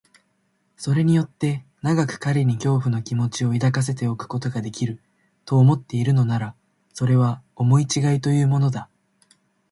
[0.77, 4.99] それによって長く彼に恐怖の気持を抱かせておくことができる、
[5.45, 6.55] と思っているのなら、
[6.91, 8.89] それは思いちがいというものだ。